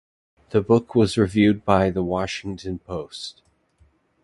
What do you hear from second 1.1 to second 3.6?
reviewed by "The Washington Post".